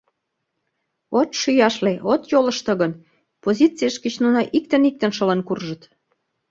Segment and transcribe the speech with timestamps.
[1.19, 2.91] —От шӱяшле, от йолышто гын,
[3.43, 5.81] позицийышт гыч нуно иктын-иктын шылын куржыт.